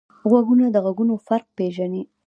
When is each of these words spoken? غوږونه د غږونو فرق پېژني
غوږونه 0.29 0.65
د 0.71 0.77
غږونو 0.85 1.13
فرق 1.27 1.47
پېژني 1.57 2.03